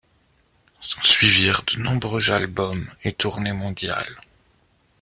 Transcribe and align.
S'ensuivirent 0.79 1.61
de 1.75 1.79
nombreux 1.83 2.31
albums 2.31 2.87
et 3.03 3.13
tournées 3.13 3.53
mondiales. 3.53 4.19